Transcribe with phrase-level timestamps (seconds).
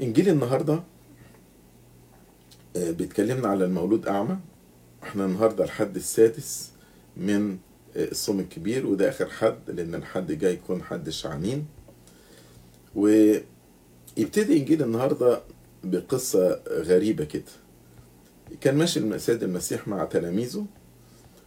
[0.00, 0.82] إنجيل النهاردة
[2.76, 4.38] آه، بيتكلمنا على المولود أعمى.
[5.02, 6.70] إحنا النهاردة الحد السادس
[7.16, 7.58] من
[7.96, 11.66] آه، الصوم الكبير وده آخر حد لأن الحد جاي يكون حد الشعانين
[12.94, 15.42] ويبتدي إنجيل النهاردة
[15.84, 17.42] بقصة غريبة كده.
[18.60, 20.66] كان ماشي السيد المسيح مع تلاميذه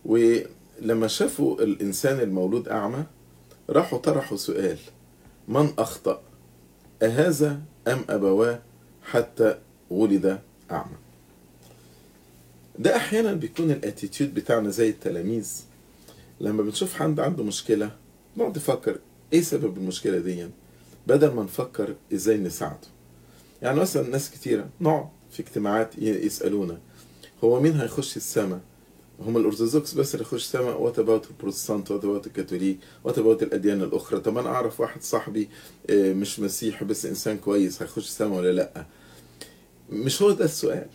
[0.05, 3.03] ولما شافوا الإنسان المولود أعمى
[3.69, 4.77] راحوا طرحوا سؤال
[5.47, 6.21] من أخطأ؟
[7.01, 8.59] أهذا أم أبواه
[9.03, 9.57] حتى
[9.89, 10.39] ولد
[10.71, 10.97] أعمى.
[12.79, 15.51] ده أحيانا بيكون الأتيتيود بتاعنا زي التلاميذ.
[16.41, 17.91] لما بنشوف حد عنده مشكلة
[18.37, 18.99] نقعد نفكر
[19.33, 20.47] إيه سبب المشكلة دي
[21.07, 22.87] بدل ما نفكر إزاي نساعده.
[23.61, 26.77] يعني مثلا ناس كتيرة نقعد في اجتماعات يسألونا
[27.43, 28.59] هو مين هيخش السماء
[29.21, 33.81] هم الأرثوذكس بس اللي يخش السماء what about البروتستانت what about الكاثوليك what about الأديان
[33.81, 35.49] الأخرى؟ طب أنا أعرف واحد صاحبي
[35.89, 38.85] آه، مش مسيحي بس إنسان كويس هيخش السماء ولا لأ؟
[39.89, 40.87] مش هو ده السؤال.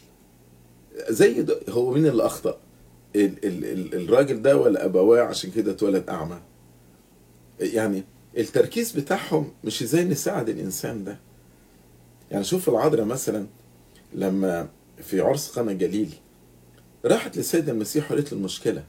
[1.08, 2.58] زي ده هو مين اللي أخطأ؟
[3.16, 6.40] ال ال ال الراجل ده ولا أبواه؟ عشان كده اتولد أعمى.
[7.60, 8.04] يعني
[8.38, 11.18] التركيز بتاعهم مش إزاي نساعد الإنسان ده.
[12.30, 13.46] يعني شوف العذراء مثلا
[14.14, 14.68] لما
[15.02, 16.14] في عرس قنا جليل
[17.06, 18.84] راحت للسيد المسيح وقالت له المشكلة.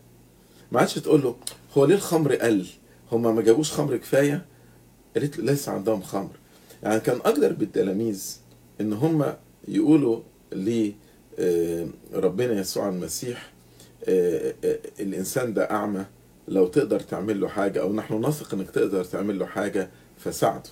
[0.72, 1.36] ما عادش تقول له
[1.78, 2.66] هو ليه الخمر قل؟
[3.12, 4.46] هما ما جابوش خمر كفاية؟
[5.16, 6.32] قالت له ليس عندهم خمر.
[6.84, 8.38] يعني كان أقدر بالتلاميذ
[8.82, 9.38] إن هما
[9.68, 10.92] يقولوا ل
[11.40, 13.52] آه، ربنا يسوع المسيح
[14.09, 16.06] آه، آه، الإنسان ده أعمى.
[16.48, 20.70] لو تقدر تعمل له حاجة أو نحن نثق إنك تقدر تعمل له حاجة فساعده.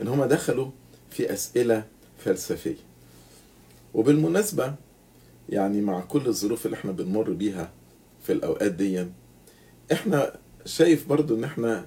[0.00, 0.70] إن هما دخلوا
[1.10, 1.84] في أسئلة
[2.18, 2.76] فلسفية.
[3.94, 4.74] وبالمناسبة
[5.48, 7.70] يعني مع كل الظروف اللي إحنا بنمر بيها
[8.22, 9.06] في الأوقات دي
[9.92, 10.32] إحنا
[10.64, 11.86] شايف برضو إن إحنا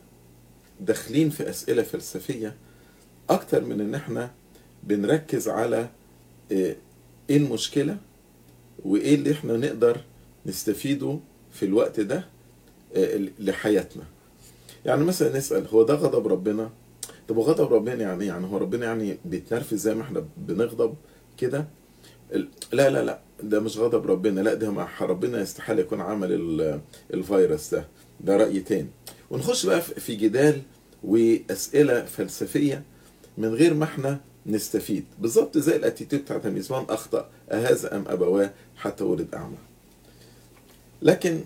[0.80, 2.56] داخلين في أسئلة فلسفية
[3.30, 4.31] أكتر من إن إحنا
[4.84, 5.90] بنركز على
[6.52, 6.78] إيه
[7.30, 7.98] إيه المشكلة
[8.86, 9.98] وإيه اللي إحنا نقدر
[10.46, 11.20] نستفيده
[11.52, 12.25] في الوقت ده
[12.96, 14.03] آه، لحياتنا.
[14.86, 16.69] يعني مثلا نسأل هو ده غضب ربنا؟
[17.28, 20.96] طب وغضب ربنا يعني إيه؟ يعني هو ربنا يعني بيتنرفز زي ما إحنا بنغضب
[21.38, 21.66] كده؟
[22.74, 23.19] لا لا لا.
[23.44, 26.81] ده مش غضب ربنا لا ده ربنا يستحيل يكون عمل ال-
[27.13, 27.88] الفيروس ده.
[28.19, 28.88] ده رأي تاني.
[29.29, 30.62] ونخش بقى في جدال
[31.03, 32.84] وأسئلة فلسفية
[33.38, 35.06] من غير ما إحنا نستفيد.
[35.19, 39.57] بالظبط زي الأتيتيود بتاعت الميزان أخطأ أهذا أم أبواه حتى ولد أعمى.
[41.01, 41.41] لكن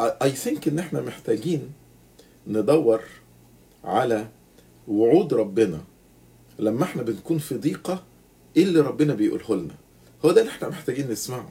[0.00, 1.72] اي ثينك إن إحنا محتاجين
[2.46, 3.00] ندور
[3.84, 4.26] على
[4.88, 5.80] وعود ربنا
[6.58, 8.02] لما إحنا بنكون في ضيقة
[8.56, 9.74] إيه اللي ربنا بيقوله لنا.
[10.24, 11.50] هو ده اللي إحنا محتاجين نسمعه.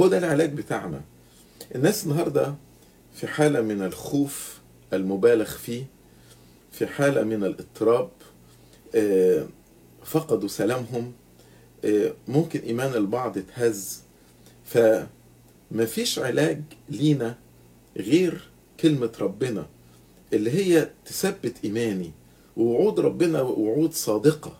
[0.00, 1.00] هو ده العلاج بتاعنا.
[1.74, 2.54] الناس النهاردة
[3.14, 4.58] في حالة من الخوف
[4.92, 5.84] المبالغ فيه
[6.72, 8.10] في حالة من الاضطراب
[8.94, 9.46] آه،
[10.04, 11.12] فقدوا سلامهم
[11.84, 14.02] آه، ممكن إيمان البعض اتهز
[14.64, 17.36] فمفيش علاج لينا
[17.96, 18.40] غير
[18.80, 19.66] كلمة ربنا
[20.32, 22.10] اللي هي تثبت إيماني.
[22.56, 24.58] ووعود ربنا وعود صادقة.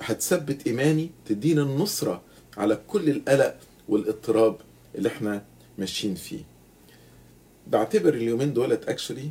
[0.00, 2.22] هتثبت إيماني تدينا النصرة
[2.56, 3.56] على كل القلق
[3.88, 4.56] والاضطراب
[4.94, 5.44] اللي إحنا
[5.78, 6.40] ماشيين فيه.
[7.66, 9.30] بعتبر اليومين دولت اكشلي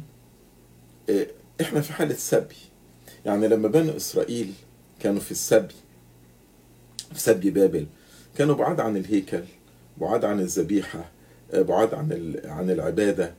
[1.62, 2.56] إحنا في حالة سبي.
[3.26, 4.54] يعني لما بنو إسرائيل
[5.00, 5.74] كانوا في السبي
[7.14, 7.86] في سبي بابل
[8.38, 9.44] كانوا بعاد عن الهيكل
[9.98, 11.12] بعاد عن الذبيحة
[11.54, 13.34] آه، بعاد عن عن العبادة.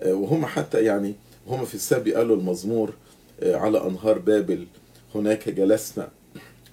[0.00, 1.14] آه، وهم حتى يعني
[1.46, 2.94] هم في السبي قالوا المزمور
[3.40, 4.66] آه، على أنهار بابل
[5.14, 6.08] هناك جلسنا.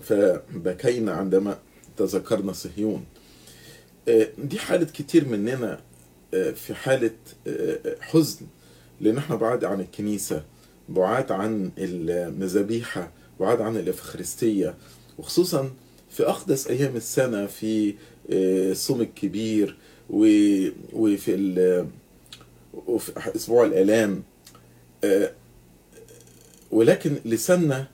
[0.01, 1.59] فبكينا عندما
[1.97, 3.05] تذكرنا صهيون.
[4.07, 5.79] آه، دي حالة كتير مننا
[6.33, 7.11] آه، في حالة
[7.47, 8.45] آه، حزن
[9.01, 10.43] لأن إحنا بعاد عن الكنيسة
[10.89, 14.75] بعاد عن المذابيحة بعاد عن الإفخارستية
[15.17, 15.71] وخصوصا
[16.09, 17.95] في أقدس أيام السنة في
[18.29, 19.77] الصوم الكبير
[20.09, 20.73] وفي
[22.87, 24.23] وفي أسبوع الآلام.
[26.71, 27.87] ولكن لساننا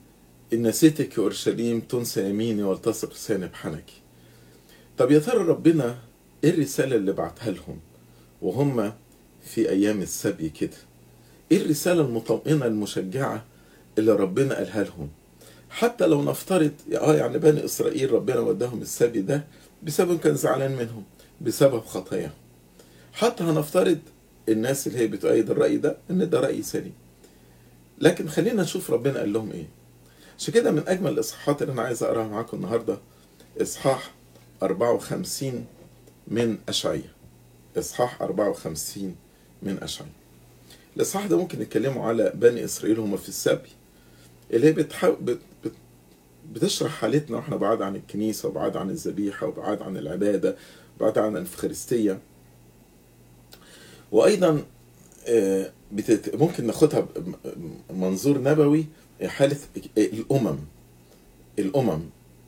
[0.52, 3.94] إن نسيتك أورشليم تنسى يميني والتصق لساني بحنكي
[4.98, 5.98] طب يا ترى ربنا
[6.44, 7.80] إيه الرسالة اللي بعتها لهم؟
[8.42, 8.92] وهم
[9.42, 10.76] في أيام السبي كده.
[11.52, 13.44] إيه الرسالة المطمئنة المشجعة
[13.98, 15.08] اللي ربنا قالها لهم؟
[15.70, 19.44] حتى لو نفترض آه يعني بني إسرائيل ربنا وداهم السبي ده
[19.82, 21.04] بسبب كان زعلان منهم
[21.40, 22.32] بسبب خطاياهم.
[23.12, 23.98] حتى هنفترض
[24.48, 26.94] الناس اللي هي بتؤيد الرأي ده إن ده رأي سليم.
[27.98, 29.66] لكن خلينا نشوف ربنا قال لهم إيه.
[30.38, 32.98] عشان كده من أجمل الإصحاحات اللي أنا عايز أقراها معاكم النهارده.
[33.62, 34.10] إصحاح
[34.62, 35.66] 54
[36.28, 37.10] من اشعياء
[37.78, 39.16] إصحاح 54
[39.62, 40.12] من اشعياء
[40.96, 43.68] الإصحاح ده ممكن نتكلموا على بني إسرائيل هم في السبي
[44.50, 45.38] اللي هي بتحاول بت...
[45.64, 45.72] بت...
[46.52, 50.56] بتشرح حالتنا وإحنا بعاد عن الكنيسة وبعاد عن الذبيحة وبعاد عن العبادة
[50.96, 52.18] وبعاد عن الإفخارستية.
[54.12, 54.62] وأيضا
[55.26, 55.72] آه،.
[56.34, 57.06] ممكن ناخدها
[57.90, 58.86] بمنظور نبوي
[59.26, 59.56] حالة
[59.98, 60.58] الأمم.
[61.58, 62.00] الأمم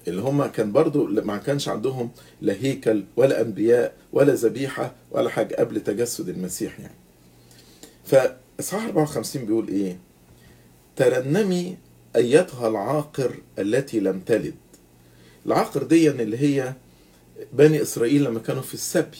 [0.08, 5.55] اللي هم كان برضو ما كانش عندهم لا هيكل ولا أنبياء ولا ذبيحة ولا حاجة
[5.55, 6.94] قبل تجسد المسيح يعني.
[8.05, 9.96] فإصحاح 54 بيقول إيه؟
[10.96, 11.76] ترنمي
[12.16, 14.55] أيتها العاقر التي لم تلد.
[15.46, 16.75] العاقر دي اللي هي
[17.52, 19.19] بني إسرائيل لما كانوا في السبي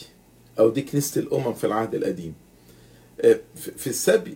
[0.58, 2.35] أو دي كنيسة الأمم في العهد القديم.
[3.76, 4.35] في السبي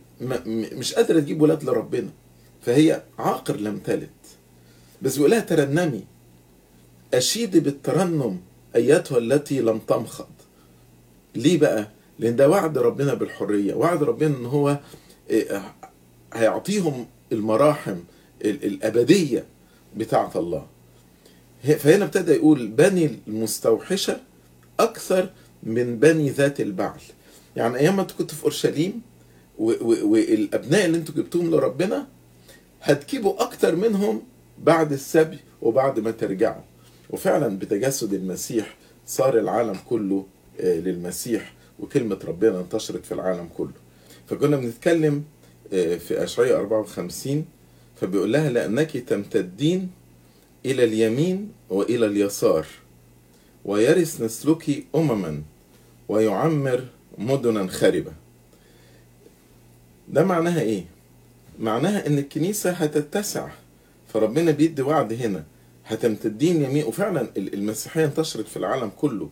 [0.50, 2.11] مش قادرة تجيب ولاد لربنا.
[2.68, 4.10] فهي عاقر لم تلد.
[5.02, 6.04] بس بيقول لها ترنمي.
[7.14, 8.40] أشيد بالترنم
[8.76, 10.28] أيتها التي لم تمخض.
[11.34, 11.88] ليه بقى؟
[12.18, 13.74] لأن ده وعد ربنا بالحرية.
[13.74, 14.78] وعد ربنا إن هو
[16.34, 17.96] هيعطيهم المراحم
[18.44, 19.44] الأبدية
[19.96, 20.66] بتاعة الله.
[21.78, 24.20] فهنا ابتدى يقول بني المستوحشة
[24.80, 25.30] أكثر
[25.62, 27.00] من بني ذات البعل
[27.56, 29.02] يعني أيام ما أنت كنت في أورشليم
[29.58, 32.06] والأبناء اللي أنتوا جبتوهم لربنا
[32.82, 34.22] هتجيبوا أكتر منهم
[34.58, 36.62] بعد السبي وبعد ما ترجعوا.
[37.10, 38.76] وفعلا بتجسد المسيح
[39.06, 40.26] صار العالم كله
[40.60, 43.72] للمسيح وكلمة ربنا انتشرت في العالم كله.
[44.26, 45.25] فكنا بنتكلم
[45.70, 47.44] في أشعية 54
[48.00, 49.90] فبيقول لها لأنك تمتدين
[50.66, 52.66] إلى اليمين وإلى اليسار
[53.64, 55.42] ويرث نسلك أمما
[56.08, 56.84] ويعمر
[57.19, 58.12] مدنا خربة
[60.08, 60.84] ده معناها إيه؟
[61.58, 63.49] معناها إن الكنيسة هتتسع.
[64.14, 65.44] فربنا بيدي وعد هنا.
[65.87, 66.84] هتمتدين يمين.
[66.84, 69.28] وفعلا المسيحية انتشرت في العالم كله.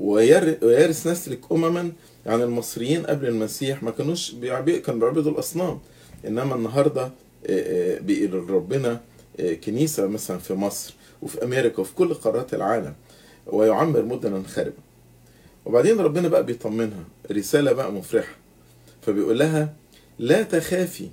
[0.00, 1.92] ويرث نسلك أمما
[2.26, 3.82] يعني المصريين قبل المسيح.
[3.82, 5.80] ما كانوش كانوا بيعبدوا الأصنام.
[6.26, 7.10] إنما النهاردة
[8.32, 9.00] ربنا
[9.64, 12.94] كنيسة مثلا في مصر وفي أمريكا وفي كل قارات العالم.
[13.46, 14.82] ويعمر مدنا خاربة
[15.64, 17.04] وبعدين ربنا بقى بيطمنها.
[17.32, 18.34] رسالة بقى مفرحة.
[19.02, 19.74] فبيقول لها
[20.18, 21.08] لا تخافي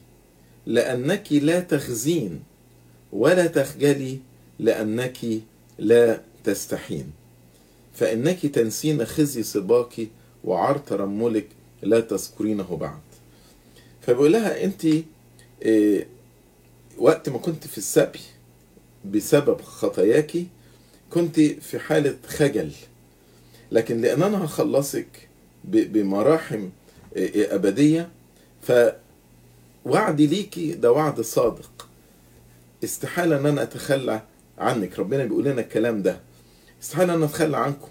[0.70, 2.44] لأنك لا تخزين
[3.12, 4.20] ولا تخجلي
[4.60, 5.18] لأنك
[5.80, 7.12] لا تستحين.
[7.94, 10.08] فإنك تنسين خزي سباك
[10.44, 11.48] وعار ترملك
[11.82, 13.00] لا تذكرينه بعد.
[14.02, 14.86] فبيقول لها أنت
[15.62, 16.08] إيه
[16.98, 18.20] وقت ما كنت في السبي
[19.06, 20.32] بسبب خطاياك
[21.10, 22.72] كنت في حالة خجل.
[23.72, 25.30] لكن لأن أنا هخلصك
[25.64, 26.70] بمراحم
[27.18, 28.10] أبدية
[29.86, 31.88] فوعدي ليكي ده وعد صادق.
[32.84, 34.22] استحالة أن أنا أتخلى
[34.58, 35.00] عنك.
[35.00, 36.20] ربنا بيقول لنا الكلام ده.
[36.84, 37.90] استحالة أن أتخلى عنكم.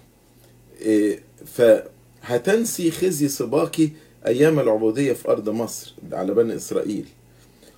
[1.45, 3.91] فهتنسي خزي سباكي
[4.27, 7.05] أيام العبودية في أرض مصر على بني إسرائيل.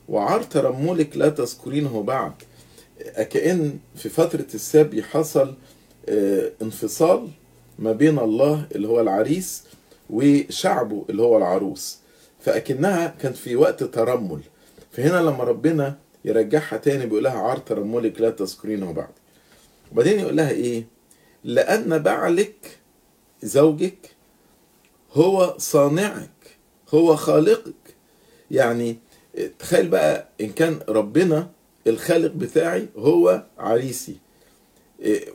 [0.09, 2.33] وعار ترملك لا تذكرينه بعد.
[3.29, 5.55] كأن في فترة السبي حصل
[6.61, 7.27] انفصال
[7.79, 9.63] ما بين الله اللي هو العريس
[10.09, 11.97] وشعبه اللي هو العروس.
[12.41, 14.41] فأكنها كانت في وقت ترمل.
[14.91, 19.11] فهنا لما ربنا يرجعها تاني بيقول لها عار ترملك لا تذكرينه بعد.
[19.91, 20.85] وبعدين يقول لها إيه؟
[21.43, 22.79] لأن بعلك
[23.43, 24.09] زوجك
[25.13, 26.57] هو صانعك
[26.93, 27.73] هو خالقك.
[28.51, 28.97] يعني
[29.59, 31.49] تخيل بقى إن كان ربنا
[31.87, 34.15] الخالق بتاعي هو عريسي.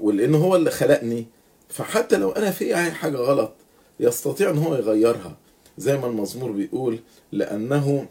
[0.00, 1.26] ولأن هو اللي خلقني.
[1.68, 3.52] فحتى لو أنا في أي حاجة غلط
[4.00, 5.36] يستطيع إن هو يغيرها.
[5.78, 6.98] زي ما المزمور بيقول
[7.32, 8.06] لأنه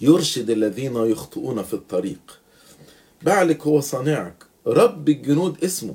[0.00, 2.40] يرشد الذين يخطئون في الطريق.
[3.22, 4.44] بعلك هو صانعك.
[4.66, 5.94] رب الجنود اسمه.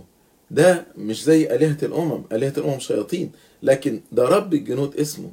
[0.52, 2.24] ده مش زي آلهة الأمم.
[2.32, 3.32] آلهة الأمم شياطين.
[3.64, 5.32] لكن ده رب الجنود اسمه.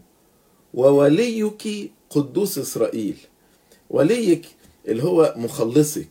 [0.75, 3.16] ووليك قدوس إسرائيل.
[3.90, 4.47] وليك
[4.88, 6.11] اللي هو مخلصك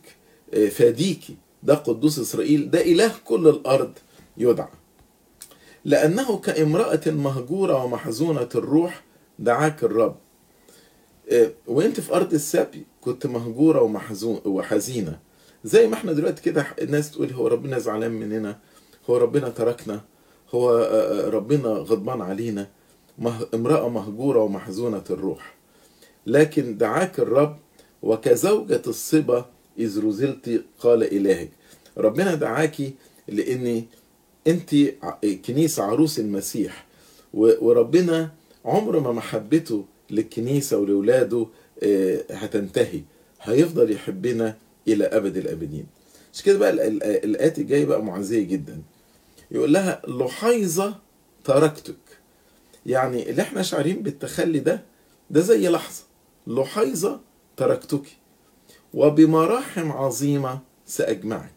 [0.70, 2.70] فاديكي ده قدوس إسرائيل.
[2.70, 3.92] ده إله كل الأرض
[4.36, 4.68] يدعى.
[5.84, 9.04] لأنه كامرأة مهجورة ومحزونة الروح
[9.38, 10.16] دعاك الرب.
[11.66, 15.18] وأنت في أرض السبي كنت مهجورة ومحزون وحزينة.
[15.64, 18.58] زي ما إحنا دلوقتي كده الناس تقول هو ربنا زعلان مننا
[19.10, 20.00] هو ربنا تركنا
[20.54, 20.70] هو
[21.32, 22.68] ربنا غضبان علينا.
[23.54, 25.54] امرأة مهجورة ومحزونة الروح.
[26.26, 27.56] لكن دعاك الرب
[28.02, 29.46] وكزوجة الصبا
[29.78, 31.50] إذ رزلت قال إلهك.
[31.98, 32.94] ربنا دعاكي
[33.28, 33.84] لأن
[34.46, 34.74] أنت
[35.46, 36.86] كنيسة عروس المسيح
[37.34, 38.30] وربنا
[38.64, 41.46] عمر ما محبته للكنيسة ولولاده
[42.30, 43.00] هتنتهي.
[43.42, 44.56] هيفضل يحبنا
[44.88, 45.86] إلى أبد الأبدين.
[46.34, 48.82] مش كده بقى الآيات الجاية بقى معزية جدا.
[49.50, 50.94] يقول لها لحيظة
[51.44, 51.96] تركتك.
[52.86, 54.82] يعني اللي إحنا شعرين بالتخلي ده
[55.30, 56.02] ده زي لحظة.
[56.46, 57.20] لحيظة
[57.56, 58.02] تركتك
[58.94, 61.54] وبمراحم عظيمة سأجمعك.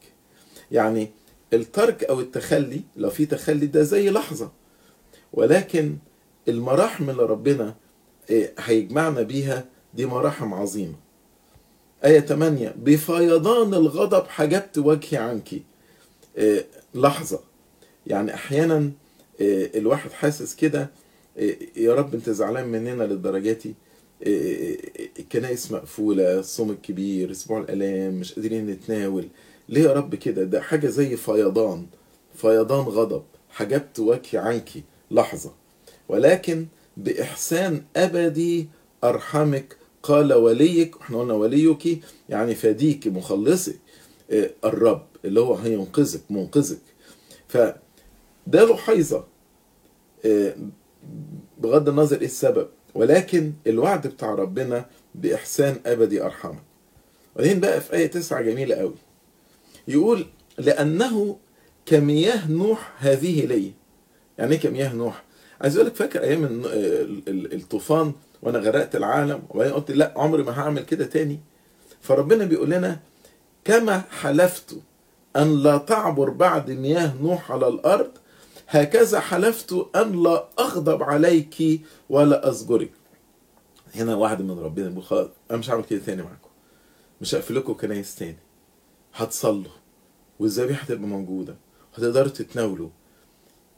[0.71, 1.09] يعني
[1.53, 4.51] الترك أو التخلي لو في تخلي ده زي لحظة.
[5.33, 5.95] ولكن
[6.47, 7.75] المراحم اللي ربنا
[8.59, 10.95] هيجمعنا بيها دي مراحم عظيمة.
[12.05, 15.49] آية 8 بفيضان الغضب حجبت وجهي عنك.
[16.95, 17.39] لحظة.
[18.07, 18.91] يعني أحيانا
[19.41, 20.89] الواحد حاسس كده
[21.75, 23.73] يا رب أنت زعلان مننا للدرجاتي
[25.19, 29.27] الكنائس مقفولة الصوم الكبير أسبوع الألام مش قادرين نتناول.
[29.73, 31.85] ليه يا رب كده؟ ده حاجة زي فيضان.
[32.35, 33.23] فيضان غضب.
[33.49, 34.69] حجبت وجهي عنك.
[35.11, 35.51] لحظة.
[36.09, 36.65] ولكن
[36.97, 38.69] بإحسان أبدي
[39.03, 39.77] أرحمك.
[40.03, 41.99] قال وليك إحنا قلنا وليك
[42.29, 43.79] يعني فديك مخلصك
[44.65, 46.81] الرب اللي هو هينقذك منقذك.
[47.47, 47.73] فده
[48.65, 49.25] له حيظة.
[51.59, 52.67] بغض النظر إيه السبب.
[52.95, 56.63] ولكن الوعد بتاع ربنا بإحسان أبدي أرحمك.
[57.35, 58.95] وبعدين بقى في آية تسعة جميلة قوي.
[59.87, 60.25] يقول
[60.57, 61.37] لأنه
[61.85, 63.71] كمياه نوح هذه لي
[64.37, 65.23] يعني إيه كمياه نوح؟
[65.61, 66.61] عايز أقول لك فاكر أيام
[67.27, 71.39] الطوفان وأنا غرقت العالم وبعدين قلت لا عمري ما هعمل كده تاني.
[72.01, 72.99] فربنا بيقول لنا
[73.65, 74.75] كما حلفت
[75.35, 78.11] أن لا تعبر بعد مياه نوح على الأرض
[78.67, 82.91] هكذا حلفت أن لا أغضب عليك ولا ازجرك
[83.95, 86.49] هنا واحد من ربنا بيقول أنا مش هعمل كده تاني معاكم.
[87.21, 88.37] مش هقفل لكم كنايس تاني.
[89.15, 89.71] هتصلوا
[90.39, 91.55] والذبيحه هتبقى موجودة
[91.95, 92.89] هتقدروا تتناولوا.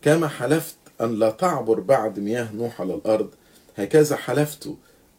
[0.02, 3.30] كما حلفت أن لا تعبر بعد مياه نوح على الأرض
[3.76, 4.70] هكذا حلفت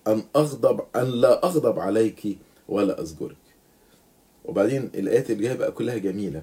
[0.09, 3.37] أن أغضب أن لا أغضب عليك ولا أزجرك
[4.45, 6.43] وبعدين الآيات اللي جاية بقى كلها جميلة.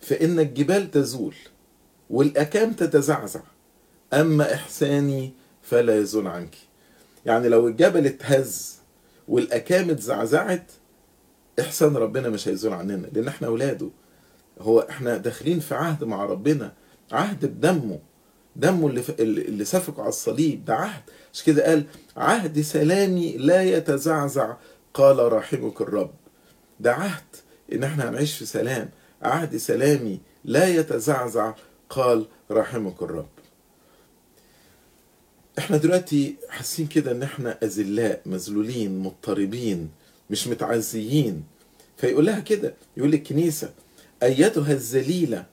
[0.00, 1.34] فإن الجبال تزول
[2.10, 3.40] والأكام تتزعزع
[4.12, 6.54] أما إحساني فلا يزول عنك.
[7.26, 8.76] يعني لو الجبل اتهز
[9.28, 10.64] والأكام اتزعزعت
[11.60, 13.88] إحسان ربنا مش هيزول عننا لأن إحنا أولاده.
[14.60, 16.72] هو إحنا داخلين في عهد مع ربنا
[17.12, 17.98] عهد بدمه.
[18.56, 21.02] دمه اللي, اللي سفكه على الصليب ده عهد.
[21.32, 21.84] مش كده قال
[22.16, 24.56] عهد سلامي لا يتزعزع
[24.94, 26.10] قال راحمك الرب.
[26.80, 27.24] ده عهد
[27.72, 28.90] إن إحنا هنعيش في سلام.
[29.22, 31.52] عهد سلامي لا يتزعزع
[31.90, 33.28] قال راحمك الرب.
[35.58, 39.90] إحنا دلوقتي حاسين كده إن إحنا أذلاء مذلولين مضطربين.
[40.30, 41.42] مش متعزيين.
[41.96, 43.72] فيقول لها كده يقول الكنيسة
[44.22, 45.46] أيتها الذليلة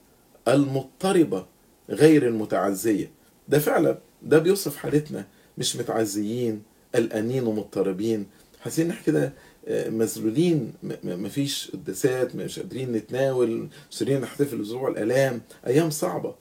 [0.48, 1.46] المضطربة
[1.90, 3.10] غير المتعزية؟
[3.48, 5.26] ده فعلا ده بيوصف حالتنا
[5.58, 6.62] مش متعزيين
[6.94, 8.26] قلقانين ومضطربين.
[8.60, 9.32] حاسين إن إحنا كده
[9.70, 10.72] مذلولين
[11.04, 15.40] مفيش قداسات مش قادرين نتناول مش قادرين نحتفل باسبوع الألام.
[15.66, 16.34] أيام صعبة.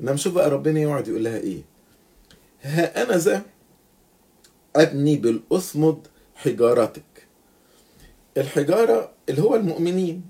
[0.00, 1.62] إنما شوف بقى ربنا يقعد يقول لها إيه.
[2.62, 3.42] ها أنا ذا
[4.76, 7.02] أبني بالاصمد حجارتك.
[8.36, 10.22] الحجارة اللي هو المؤمنين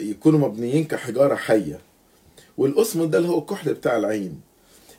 [0.00, 1.80] يكونوا مبنيين كحجارة حية.
[2.58, 4.40] والاسم ده اللي هو الكحل بتاع العين.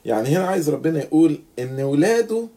[0.04, 2.48] يعني هنا عايز ربنا يقول إن ولاده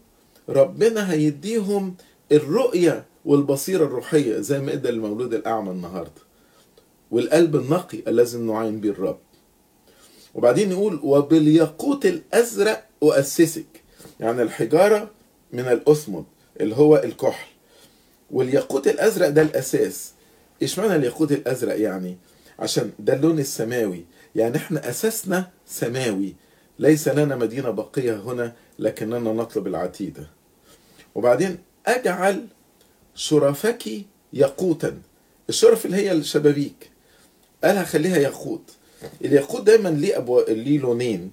[0.49, 1.95] ربنا هيديهم
[2.31, 6.21] الرؤية والبصيرة الروحية زي ما إدى المولود الأعمى النهاردة.
[7.11, 9.19] والقلب النقي الذي نعين به الرب.
[10.35, 13.83] وبعدين يقول وبالياقوت الأزرق أؤسسك.
[14.19, 15.11] يعني الحجارة
[15.53, 16.23] من الأسمد
[16.61, 17.47] اللي هو الكحل.
[18.31, 20.11] والياقوت الأزرق ده الأساس.
[20.61, 22.17] إيش معنى الياقوت الأزرق يعني؟
[22.59, 24.05] عشان ده اللون السماوي.
[24.35, 26.35] يعني إحنا أساسنا سماوي.
[26.79, 30.27] ليس لنا مدينة بقية هنا لكننا نطلب العتيدة.
[31.15, 32.47] وبعدين أجعل
[33.15, 33.83] شرفك
[34.33, 34.97] ياقوتا.
[35.49, 36.89] الشرف اللي هي الشبابيك.
[37.63, 38.71] قال هخليها ياقوت.
[39.25, 40.41] الياقوت دايما ليه أبو...
[40.47, 41.31] ليه لونين.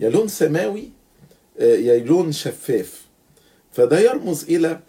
[0.00, 0.90] يا لون سماوي
[1.60, 3.02] يا لون شفاف.
[3.72, 4.80] فده يرمز إلى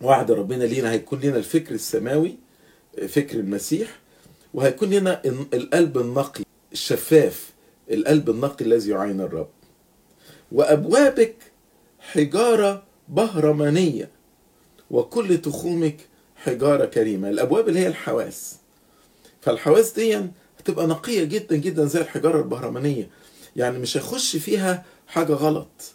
[0.00, 2.36] وعد ربنا لينا هيكون لنا الفكر السماوي
[3.08, 3.98] فكر المسيح
[4.54, 5.22] وهيكون لنا
[5.54, 7.52] القلب النقي الشفاف
[7.90, 9.48] القلب النقي الذي يعين الرب.
[10.52, 11.34] وأبوابك
[12.00, 14.08] حجارة بهرمانية
[14.90, 15.96] وكل تخومك
[16.36, 17.30] حجارة كريمة.
[17.30, 18.56] الأبواب اللي هي الحواس.
[19.40, 20.20] فالحواس دي
[20.58, 23.08] هتبقى نقية جدا جدا زي الحجارة البهرمانية.
[23.56, 25.93] يعني مش هيخش فيها حاجة غلط.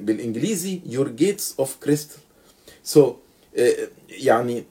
[0.00, 2.20] بالإنجليزي your gates of crystal.
[2.94, 3.00] So
[4.08, 4.64] يعني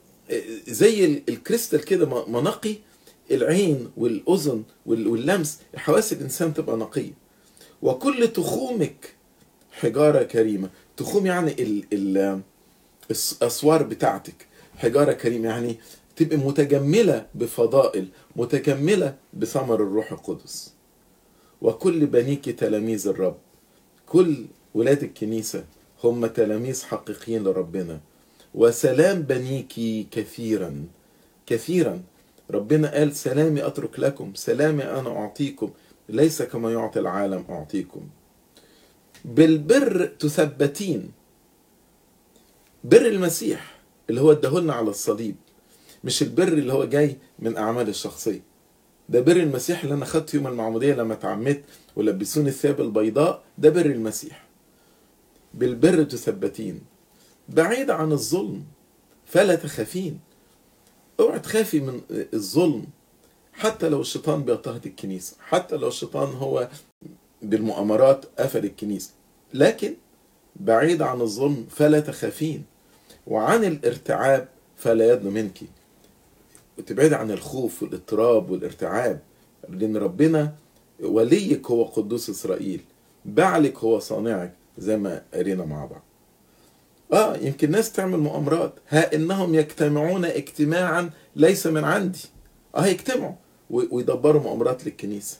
[0.68, 2.76] زي الكريستال كده منقي
[3.30, 7.12] العين والأذن واللمس حواس الإنسان تبقى نقية.
[7.82, 9.14] وكل تخومك
[9.72, 10.70] حجارة كريمة.
[10.96, 12.40] تخوم يعني ال ال
[13.10, 14.46] الأسوار بتاعتك.
[14.76, 15.76] حجارة كريمة يعني
[16.16, 20.72] تبقى متجملة بفضائل متكمله بثمر الروح القدس.
[21.62, 23.36] وكل بنيك تلاميذ الرب.
[24.06, 25.64] كل ولاد الكنيسة
[26.04, 28.00] هم تلاميذ حقيقيين لربنا.
[28.54, 29.72] وسلام بنيك
[30.10, 30.86] كثيرا.
[31.46, 32.02] كثيرا.
[32.50, 35.70] ربنا قال سلامي أترك لكم سلامي أنا أعطيكم
[36.08, 38.08] ليس كما يعطي العالم أعطيكم.
[39.24, 41.10] بالبر تثبتين.
[42.84, 43.78] بر المسيح
[44.10, 45.36] اللي هو اداهولنا على الصليب
[46.04, 48.51] مش البر اللي هو جاي من أعمال الشخصية.
[49.12, 51.62] ده بر المسيح اللي أنا خدته يوم المعمودية لما اتعمدت
[51.96, 54.44] ولبسوني الثياب البيضاء ده بر المسيح.
[55.54, 56.80] بالبر تثبتين.
[57.48, 58.64] بعيد عن الظلم
[59.26, 60.20] فلا تخافين.
[61.20, 62.86] اوعى تخافي من الظلم
[63.52, 66.68] حتى لو الشيطان بيضطهد الكنيسة حتى لو الشيطان هو
[67.42, 69.10] بالمؤامرات قفل الكنيسة.
[69.54, 69.94] لكن
[70.56, 72.64] بعيد عن الظلم فلا تخافين.
[73.26, 75.58] وعن الارتعاب فلا يدن منك.
[76.78, 79.20] وتبعد عن الخوف والإضطراب والارتعاب
[79.68, 80.54] لأن ربنا
[81.00, 82.80] وليك هو قدوس إسرائيل
[83.24, 86.02] بعلك هو صانعك زي ما قرينا مع بعض.
[87.12, 92.24] آه يمكن ناس تعمل مؤامرات ها إنهم يجتمعون اجتماعا ليس من عندي.
[92.76, 93.34] آه يجتمعوا
[93.70, 95.38] ويدبروا مؤامرات للكنيسة.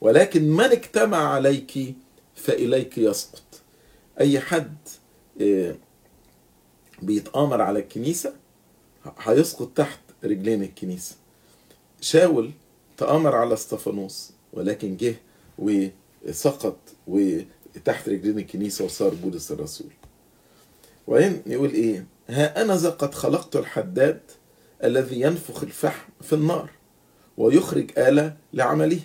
[0.00, 1.94] ولكن من اجتمع عليك
[2.34, 3.42] فإليك يسقط.
[4.20, 4.76] أي حد
[7.02, 8.32] بيتآمر على الكنيسة
[9.18, 10.01] هيسقط تحت.
[10.24, 11.14] رجلين الكنيسة.
[12.00, 12.50] شاول
[12.96, 15.14] تآمر على استفانوس ولكن جه
[15.58, 16.76] وسقط
[17.06, 19.90] وتحت رجلين الكنيسة وصار بولس الرسول.
[21.06, 24.20] وبعدين يقول إيه؟ ها أنا ذا قد خلقت الحداد
[24.84, 26.70] الذي ينفخ الفحم في النار
[27.36, 29.00] ويخرج آلة لعمله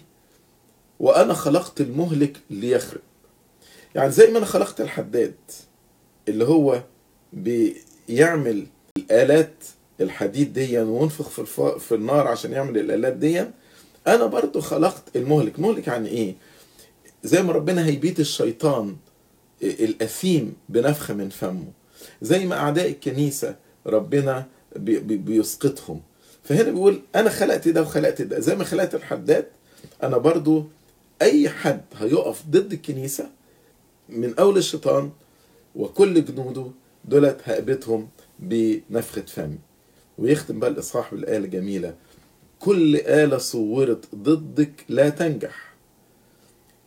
[0.99, 3.01] وأنا خلقت المهلك ليخرب
[3.95, 5.35] يعني زي ما أنا خلقت الحداد
[6.27, 6.83] اللي هو
[7.33, 9.63] بيعمل الآلات
[10.01, 11.61] الحديد دي وينفخ في, الف...
[11.61, 13.45] في النار عشان يعمل الآلات دي.
[14.07, 15.59] أنا برضو خلقت المهلك.
[15.59, 16.35] مهلك يعني إيه؟
[17.23, 18.95] زي ما ربنا هيبيت الشيطان
[19.63, 21.65] الأثيم بنفخة من فمه.
[22.21, 26.01] زي ما أعداء الكنيسة ربنا بي بي بيسقطهم.
[26.43, 28.39] فهنا بيقول أنا خلقت ده وخلقت ده.
[28.39, 29.45] زي ما خلقت الحداد
[30.03, 30.65] أنا برضو
[31.21, 33.29] أي حد هيقف ضد الكنيسة
[34.09, 35.11] من أول الشيطان
[35.75, 36.65] وكل جنوده
[37.05, 39.57] دولت هقبتهم بنفخة فمي.
[40.17, 41.95] ويختم بقى الإصحاح بالآية الجميلة.
[42.59, 45.73] كل آلة صورت ضدك لا تنجح.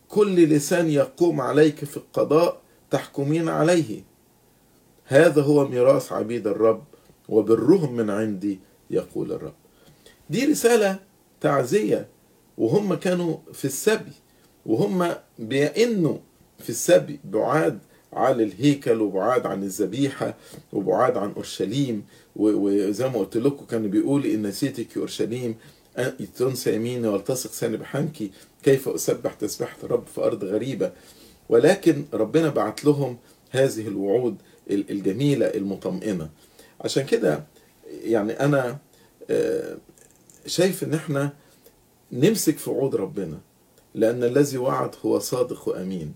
[0.08, 4.02] كل لسان يقوم عليك في القضاء تحكمين عليه.
[5.04, 6.84] هذا هو ميراث عبيد الرب
[7.28, 8.58] وبرهم من عندي
[8.90, 9.54] يقول الرب.
[10.30, 10.98] دي رسالة
[11.40, 12.08] تعزية
[12.58, 14.12] وهم كانوا في السبي
[14.66, 16.18] وهم بيئنوا
[16.58, 17.78] في السبي بعاد
[18.12, 20.34] عن الهيكل وبعاد عن الذبيحة
[20.72, 22.04] وبعاد عن أورشليم.
[22.36, 25.54] وزي ما قلت لكم كان بيقول إن نسيتك أورشليم.
[26.36, 28.30] تنسى يميني والتصق سانب حنكي
[28.62, 30.92] كيف أسبح تسبحة الرب في أرض غريبة.
[31.48, 33.16] ولكن ربنا بعت لهم
[33.50, 34.36] هذه الوعود
[34.70, 36.28] الجميلة المطمئنة.
[36.80, 37.44] عشان كده
[38.04, 38.78] يعني أنا
[40.46, 41.32] شايف إن إحنا
[42.12, 43.38] نمسك في وعود ربنا.
[43.94, 46.14] لأن الذي وعد هو صادق وأمين.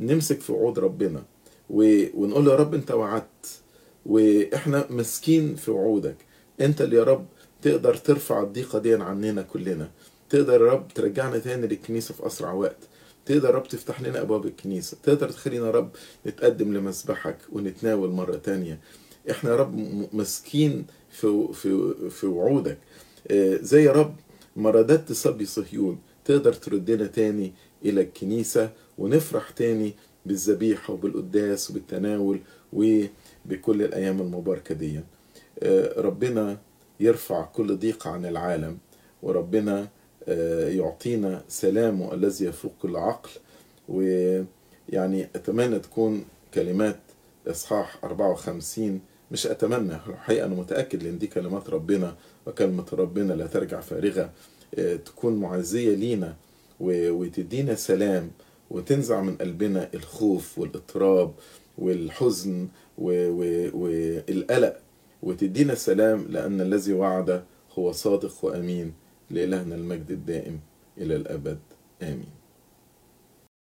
[0.00, 1.22] نمسك في وعود ربنا.
[1.70, 3.46] ونقول يا رب أنت وعدت
[4.06, 6.16] وإحنا مسكين في وعودك.
[6.60, 7.26] أنت اللي يا رب
[7.62, 9.90] تقدر ترفع الضيقة دي عننا كلنا.
[10.30, 12.78] تقدر يا رب ترجعنا تاني للكنيسة في أسرع وقت.
[13.26, 14.96] تقدر يا رب تفتح لنا أبواب الكنيسة.
[15.02, 15.90] تقدر تخلينا يا رب
[16.26, 18.80] نتقدم لمسبحك ونتناول مرة تانية.
[19.30, 19.74] إحنا يا رب
[20.12, 22.78] مسكين في, في, في وعودك.
[23.60, 24.16] زي يا رب
[24.56, 25.98] ما رددت صبي صهيون.
[26.24, 27.52] تقدر تردنا تاني
[27.84, 29.94] إلى الكنيسة ونفرح تاني
[30.26, 32.40] بالذبيحة وبالقداس وبالتناول
[32.72, 35.00] وبكل الأيام المباركة دي.
[35.96, 36.58] ربنا
[37.00, 38.78] يرفع كل ضيق عن العالم
[39.22, 39.88] وربنا
[40.68, 43.30] يعطينا سلامه الذي يفوق كل عقل
[43.88, 46.96] ويعني أتمنى تكون كلمات
[47.46, 52.14] إصحاح 54 مش أتمنى الحقيقة أنا متأكد لأن دي كلمات ربنا
[52.46, 54.30] وكلمة ربنا لا ترجع فارغة.
[55.04, 56.36] تكون معزية لينا
[56.80, 58.30] وتدينا سلام
[58.70, 61.34] وتنزع من قلبنا الخوف والإضطراب
[61.78, 64.76] والحزن والقلق
[65.22, 67.44] وتدينا سلام لأن الذي وعد
[67.78, 68.92] هو صادق وأمين
[69.30, 70.60] لإلهنا المجد الدائم
[70.98, 71.58] إلى الأبد.
[72.02, 72.35] آمين.